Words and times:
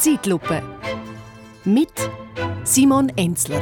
Zeitlupe 0.00 0.62
mit 1.66 1.92
Simon 2.64 3.10
Enzler. 3.16 3.60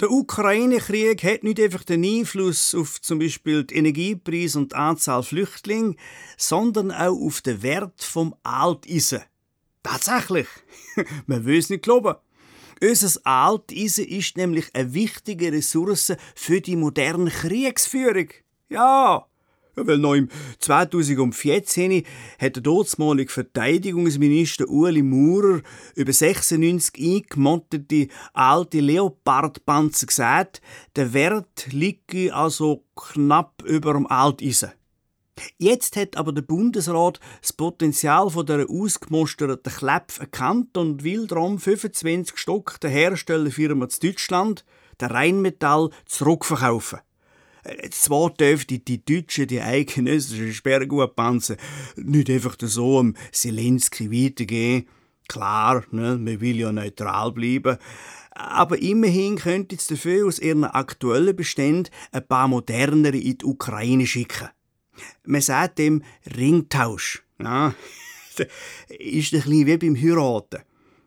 Der 0.00 0.10
Ukraine-Krieg 0.10 1.22
hat 1.22 1.42
nicht 1.42 1.60
einfach 1.60 1.84
den 1.84 2.02
Einfluss 2.02 2.74
auf 2.74 3.02
zum 3.02 3.18
Beispiel 3.18 3.64
die 3.64 3.74
Energiepreise 3.74 4.58
und 4.58 4.72
die 4.72 4.76
Anzahl 4.76 5.22
Flüchtlinge, 5.22 5.96
sondern 6.38 6.90
auch 6.90 7.20
auf 7.20 7.42
den 7.42 7.62
Wert 7.62 8.02
vom 8.02 8.34
Alteisen. 8.42 9.20
Tatsächlich. 9.82 10.48
Man 11.26 11.44
will 11.44 11.58
es 11.58 11.68
nicht 11.68 11.82
glauben. 11.82 12.14
Unser 12.80 13.20
Alteisen 13.24 14.06
ist 14.06 14.38
nämlich 14.38 14.74
eine 14.74 14.94
wichtige 14.94 15.52
Ressource 15.52 16.14
für 16.34 16.62
die 16.62 16.76
moderne 16.76 17.30
Kriegsführung. 17.30 18.28
Ja, 18.70 19.26
weil 19.76 19.98
noch 19.98 20.14
im 20.14 20.28
2014 20.58 22.04
hat 22.38 22.56
der 22.56 22.62
dortmalige 22.62 23.32
Verteidigungsminister 23.32 24.68
Ueli 24.68 25.02
Maurer 25.02 25.60
über 25.94 26.12
96 26.12 26.94
eingemontete 26.98 28.08
alte 28.32 28.80
Leopardpanzer 28.80 30.06
gesagt, 30.06 30.60
der 30.96 31.12
Wert 31.12 31.68
liege 31.70 32.34
also 32.34 32.84
knapp 32.94 33.62
über 33.64 33.94
dem 33.94 34.06
Alteisen. 34.06 34.72
Jetzt 35.58 35.96
hat 35.96 36.16
aber 36.16 36.32
der 36.32 36.42
Bundesrat 36.42 37.18
das 37.40 37.52
Potenzial 37.52 38.30
von 38.30 38.46
der 38.46 38.68
ausgemusterten 38.68 39.72
Klepf 39.72 40.20
erkannt 40.20 40.76
und 40.76 41.04
will 41.04 41.26
darum 41.26 41.58
25 41.58 42.36
Stück 42.36 42.78
der 42.80 42.90
Herstellerfirma 42.90 43.88
zu 43.88 44.00
Deutschland, 44.00 44.64
der 45.00 45.10
Rheinmetall, 45.10 45.90
zurückverkaufen. 46.04 47.00
Äh, 47.64 47.90
zwar 47.90 48.30
dürften 48.30 48.84
die 48.84 49.04
Deutschen 49.04 49.46
die 49.46 49.60
eidgenössischen 49.60 50.52
Sperrgutpanzer 50.52 51.56
nicht 51.96 52.30
einfach 52.30 52.56
so 52.60 52.98
am 52.98 53.14
Zelensky 53.30 54.10
weitergeben. 54.10 54.88
Klar, 55.28 55.84
ne, 55.90 56.18
man 56.18 56.40
will 56.40 56.56
ja 56.56 56.72
neutral 56.72 57.32
bleiben. 57.32 57.78
Aber 58.32 58.78
immerhin 58.78 59.36
könnte 59.36 59.76
es 59.76 59.86
dafür 59.86 60.26
aus 60.26 60.38
ihren 60.38 60.64
aktuellen 60.64 61.36
Beständen 61.36 61.90
ein 62.12 62.26
paar 62.26 62.48
modernere 62.48 63.16
in 63.16 63.38
die 63.38 63.44
Ukraine 63.44 64.06
schicken. 64.06 64.48
Man 65.24 65.40
sagt 65.40 65.78
dem 65.78 66.02
Ringtausch. 66.36 67.22
Ja, 67.38 67.74
ist 68.88 69.34
ein 69.34 69.42
bisschen 69.42 69.66
wie 69.66 69.76
beim 69.76 69.96
Heiraten. 69.96 70.62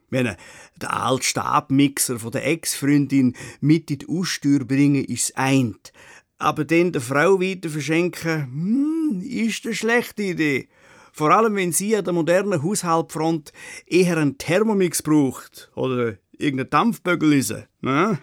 Wenn 0.10 0.36
der 0.82 0.94
alte 0.94 1.24
Stabmixer 1.24 2.20
von 2.20 2.32
der 2.32 2.46
Ex-Freundin 2.46 3.36
mit 3.60 3.90
in 3.90 4.00
die 4.00 4.08
Aussteuer 4.08 4.64
bringen, 4.64 5.04
ist 5.04 5.30
es 5.30 5.36
eint. 5.36 5.92
Aber 6.38 6.66
den 6.66 6.92
der 6.92 7.02
Frau 7.02 7.40
weiter 7.40 7.70
verschenken, 7.70 8.44
hm, 8.44 9.22
ist 9.22 9.66
eine 9.66 9.76
schlechte 9.76 10.24
Idee. 10.24 10.68
Vor 11.14 11.32
allem, 11.32 11.56
wenn 11.56 11.72
sie 11.72 11.96
an 11.96 12.04
der 12.04 12.14
modernen 12.14 12.62
Haushaltfront 12.62 13.54
eher 13.86 14.18
einen 14.18 14.38
Thermomix 14.38 15.02
braucht 15.02 15.72
oder 15.76 16.18
irgendeinen 16.38 16.70
Dampfbögel 16.70 17.34
ist. 17.34 17.56
Ne? 17.80 18.20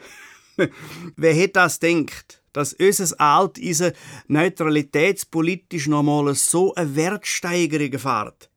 Wer 1.16 1.34
hätte 1.34 1.54
das 1.54 1.78
denkt, 1.78 2.42
dass 2.52 2.74
unser 2.74 3.18
Alteisen 3.18 3.92
neutralitätspolitisch 4.28 5.86
nochmal 5.88 6.34
so 6.34 6.74
eine 6.74 6.94
Wertsteigerung 6.94 7.92
erfährt? 7.92 8.50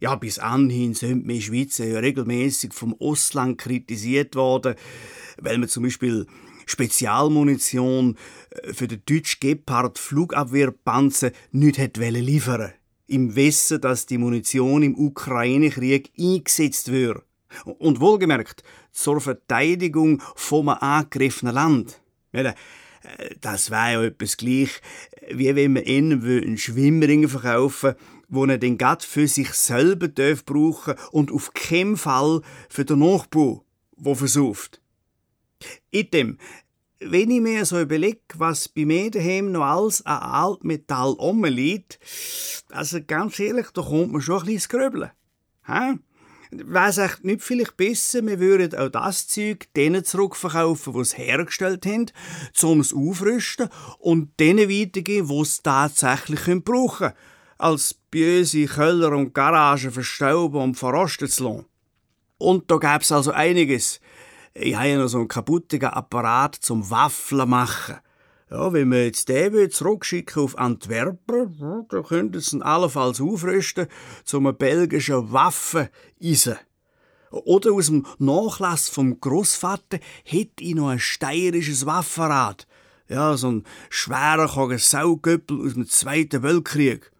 Ja, 0.00 0.16
bis 0.16 0.38
anhin 0.38 0.94
sind 0.94 1.26
wir 1.26 1.36
in 1.36 1.40
Schweiz 1.40 1.78
ja 1.78 1.98
regelmäßig 2.00 2.74
vom 2.74 2.94
Ostland 2.98 3.58
kritisiert 3.58 4.34
worden, 4.34 4.74
weil 5.38 5.58
man 5.58 5.68
zum 5.68 5.84
Beispiel 5.84 6.26
Spezialmunition 6.66 8.16
äh, 8.50 8.72
für 8.74 8.88
den 8.88 9.02
deutschen 9.06 9.40
Gepard 9.40 9.98
Flugabwehrpanzer 9.98 11.30
nicht 11.52 11.78
hat 11.78 11.96
liefern 11.96 12.72
Im 13.06 13.34
Wissen, 13.34 13.80
dass 13.80 14.04
die 14.06 14.18
Munition 14.18 14.82
im 14.82 14.94
Ukraine-Krieg 14.94 16.12
eingesetzt 16.18 16.92
wird. 16.92 17.22
Und 17.78 18.00
wohlgemerkt, 18.00 18.62
zur 18.92 19.20
Verteidigung 19.20 20.20
vom 20.34 20.68
angegriffenen 20.68 21.54
Land. 21.54 22.00
Äh, 22.32 22.52
das 23.40 23.70
wäre 23.70 23.92
ja 23.92 24.04
etwas 24.04 24.36
gleich, 24.36 24.82
wie 25.30 25.54
wenn 25.54 25.74
man 25.74 25.84
ihnen 25.84 26.22
einen 26.22 26.58
Schwimmring 26.58 27.28
verkaufen 27.28 27.94
wo 28.28 28.44
er 28.44 28.58
den 28.58 28.78
Gatt 28.78 29.02
für 29.04 29.28
sich 29.28 29.52
selber 29.52 30.08
brauchen 30.08 30.94
und 31.12 31.30
auf 31.30 31.52
keinen 31.54 31.96
Fall 31.96 32.42
für 32.68 32.84
den 32.84 32.98
Nachbau, 32.98 33.64
wo 33.96 34.14
versucht. 34.14 34.80
Item, 35.90 36.38
wenn 37.00 37.30
ich 37.30 37.40
mir 37.40 37.64
so 37.64 37.80
überlege, 37.80 38.20
was 38.36 38.68
bei 38.68 38.84
mir 38.84 39.10
daheim 39.10 39.52
noch 39.52 39.64
alles 39.64 40.04
an 40.06 40.22
Altmetall 40.22 41.12
rumliegt, 41.12 41.98
also 42.70 42.98
ganz 43.06 43.38
ehrlich, 43.38 43.70
da 43.74 43.82
kommt 43.82 44.12
man 44.12 44.20
schon 44.20 44.40
ein 44.40 44.46
bisschen 44.46 44.78
Grübeln. 44.78 45.10
Hä? 45.66 45.98
Wäre 46.52 47.04
echt 47.04 47.24
nicht 47.24 47.42
vielleicht 47.42 47.76
besser, 47.76 48.24
wir 48.24 48.38
würden 48.38 48.78
auch 48.78 48.88
das 48.88 49.26
Zeug 49.26 49.66
denen 49.74 50.04
zurückverkaufen, 50.04 50.92
die 50.92 51.00
es 51.00 51.18
hergestellt 51.18 51.84
haben, 51.86 52.06
um 52.62 52.80
es 52.80 52.94
aufrüsten 52.94 53.68
und 53.98 54.38
denen 54.38 54.70
weitergeben, 54.70 55.28
die 55.28 55.40
es 55.40 55.62
tatsächlich 55.62 56.62
brauchen 56.64 56.98
können, 56.98 57.14
als 57.58 57.94
böse 58.10 58.66
Köller 58.66 59.12
und 59.12 59.34
Garagen 59.34 59.90
verstauben 59.90 60.62
und 60.62 60.74
verrosten 60.76 61.28
zu 61.28 61.44
lassen. 61.44 61.66
Und 62.38 62.70
da 62.70 62.76
gäbe 62.76 63.00
es 63.00 63.12
also 63.12 63.32
einiges, 63.32 64.00
ich 64.58 64.76
habe 64.76 64.88
ja 64.88 64.98
noch 64.98 65.08
so 65.08 65.18
einen 65.18 65.28
kaputten 65.28 65.82
Apparat 65.84 66.54
zum 66.56 66.88
Waffeln 66.90 67.48
machen. 67.48 67.96
Ja, 68.50 68.72
wenn 68.72 68.90
wir 68.90 69.04
jetzt 69.04 69.28
den 69.28 69.70
zurückschicken 69.70 70.42
auf 70.42 70.56
Antwerpen, 70.56 71.86
dann 71.88 72.04
könnten 72.04 72.40
sie 72.40 72.56
ihn 72.56 72.62
allenfalls 72.62 73.20
aufrüsten 73.20 73.88
zum 74.24 74.56
belgischen 74.56 75.32
Waffeneisen. 75.32 76.56
Oder 77.30 77.72
aus 77.72 77.86
dem 77.86 78.06
Nachlass 78.18 78.88
vom 78.88 79.18
Großvater 79.20 79.98
hätte 80.24 80.62
ich 80.62 80.76
noch 80.76 80.88
ein 80.88 81.00
steirisches 81.00 81.86
Waffenrad. 81.86 82.68
Ja, 83.08 83.36
so 83.36 83.50
ein 83.50 83.64
schwerer 83.90 84.78
Saugöppel 84.78 85.64
aus 85.64 85.74
dem 85.74 85.88
Zweiten 85.88 86.42
Weltkrieg. 86.42 87.10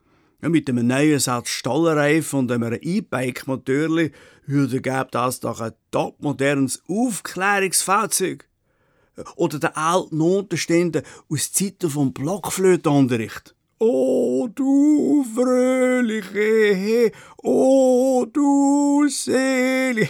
Ja, 0.46 0.50
mit 0.50 0.70
einem 0.70 0.86
neuen 0.86 1.18
Satz 1.18 1.48
Stollereifen 1.48 2.38
und 2.38 2.52
einem 2.52 2.78
E-Bike-Motorli 2.80 4.12
würde 4.46 4.80
das 5.10 5.40
doch 5.40 5.60
ein 5.60 5.72
topmodernes 5.90 6.84
Aufklärungsfahrzeug. 6.86 8.48
Oder 9.34 9.58
der 9.58 9.76
alte 9.76 10.14
Notenstände 10.14 11.02
aus 11.28 11.50
Zeiten 11.50 11.90
vom 11.90 12.12
Blockflötenunterricht. 12.12 13.56
Oh, 13.80 14.46
du 14.54 15.24
fröhliche, 15.34 17.10
oh, 17.38 18.24
du 18.32 19.08
Seele. 19.08 20.08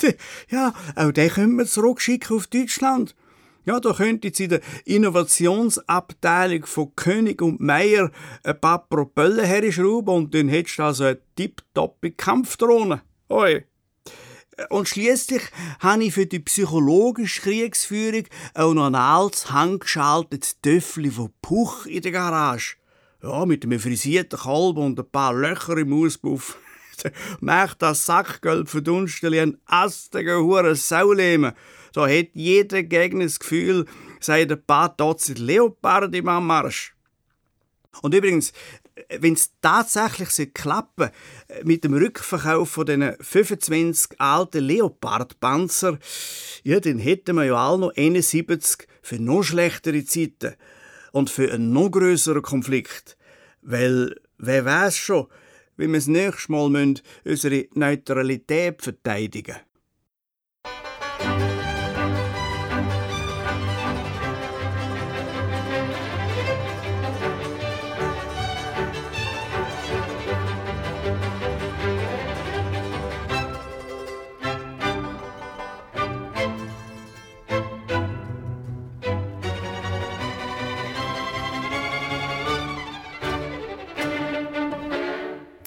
ja, 0.50 0.72
auch 0.94 1.10
den 1.10 1.30
können 1.30 1.56
wir 1.56 1.66
zurückschicken 1.66 2.36
auf 2.36 2.46
Deutschland. 2.46 3.16
Ja, 3.64 3.80
da 3.80 3.94
könnte 3.94 4.28
jetzt 4.28 4.40
in 4.40 4.50
der 4.50 4.60
Innovationsabteilung 4.84 6.66
von 6.66 6.94
König 6.96 7.40
und 7.40 7.60
Meier 7.60 8.10
ein 8.42 8.60
paar 8.60 8.86
Propellen 8.86 9.44
herschrauben 9.44 10.14
und 10.14 10.34
dann 10.34 10.48
hättest 10.48 10.78
du 10.78 10.82
also 10.82 11.04
eine 11.04 11.18
tipptoppe 11.34 12.10
Kampfdrohne. 12.10 13.00
Oi. 13.30 13.64
Und 14.68 14.88
schließlich 14.88 15.42
habe 15.80 16.04
ich 16.04 16.14
für 16.14 16.26
die 16.26 16.38
psychologische 16.40 17.42
Kriegsführung 17.42 18.24
auch 18.54 18.74
noch 18.74 18.86
ein 18.86 18.94
altes, 18.94 19.50
handgeschaltetes 19.50 20.60
Töffel 20.60 21.10
von 21.10 21.32
Puch 21.42 21.86
in 21.86 22.02
der 22.02 22.12
Garage. 22.12 22.76
Ja, 23.22 23.46
mit 23.46 23.64
einem 23.64 23.80
frisierten 23.80 24.38
Kalb 24.38 24.76
und 24.76 25.00
ein 25.00 25.10
paar 25.10 25.34
Löcher 25.34 25.78
im 25.78 25.92
Auspuff. 25.94 26.58
Macht 27.40 27.82
das 27.82 28.06
Sackgeld 28.06 28.68
verdunsteli 28.68 29.40
ein 29.40 29.58
astiger 29.66 30.40
hure 30.40 30.76
Saulehmen. 30.76 31.52
Da 31.92 32.08
hat 32.08 32.28
jeder 32.34 32.82
Gegner 32.82 33.24
das 33.24 33.38
Gefühl, 33.38 33.86
sei 34.20 34.42
ein 34.42 34.62
paar 34.66 34.94
Dutzend 34.96 35.38
Leopard 35.38 36.14
im 36.14 36.28
Anmarsch. 36.28 36.94
Und 38.02 38.14
übrigens, 38.14 38.52
wenn 39.18 39.34
es 39.34 39.52
tatsächlich 39.60 40.54
klappen 40.54 41.10
mit 41.62 41.84
dem 41.84 41.94
Rückverkauf 41.94 42.70
von 42.70 42.86
diesen 42.86 43.14
25 43.20 44.20
alten 44.20 44.64
Leopardpanzer, 44.64 45.98
ja, 46.62 46.80
dann 46.80 46.98
hätten 46.98 47.36
wir 47.36 47.44
ja 47.44 47.56
alle 47.56 47.78
noch 47.78 47.96
71 47.96 48.88
für 49.02 49.20
noch 49.20 49.42
schlechtere 49.42 50.04
Zeiten 50.04 50.54
und 51.12 51.30
für 51.30 51.52
einen 51.52 51.72
noch 51.72 51.90
größeren 51.90 52.42
Konflikt. 52.42 53.16
Weil, 53.62 54.20
wer 54.38 54.64
weiß 54.64 54.96
schon, 54.96 55.26
wie 55.76 55.86
wir 55.86 55.94
das 55.94 56.06
nächste 56.06 56.52
Mal 56.52 56.94
unsere 57.24 57.66
Neutralität 57.74 58.82
verteidigen 58.82 59.56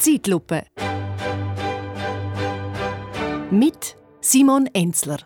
Zeitlupe. 0.07 0.63
Mit 3.51 3.97
Simon 4.21 4.69
Enzler. 4.71 5.17